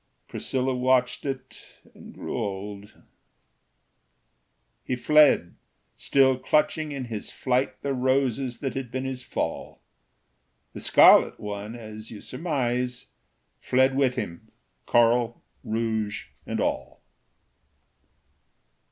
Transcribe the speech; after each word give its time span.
Priscilla 0.27 0.73
watched 0.73 1.27
it, 1.27 1.63
and 1.93 2.11
grew 2.11 2.35
old. 2.35 2.91
He 4.83 4.95
fled, 4.95 5.53
still 5.95 6.39
clutching 6.39 6.91
in 6.91 7.05
his 7.05 7.29
flight 7.29 7.79
The 7.83 7.93
roses 7.93 8.61
that 8.61 8.73
had 8.73 8.89
been 8.89 9.05
his 9.05 9.21
fall; 9.21 9.79
The 10.73 10.79
Scarlet 10.79 11.39
One, 11.39 11.75
as 11.75 12.09
you 12.09 12.19
surmise, 12.19 13.09
Fled 13.59 13.95
with 13.95 14.15
him, 14.15 14.49
coral, 14.87 15.39
rouge, 15.63 16.29
and 16.47 16.59
all. 16.59 17.03